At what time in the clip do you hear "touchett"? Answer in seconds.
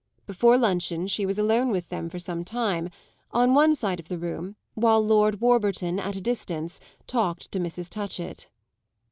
7.87-8.47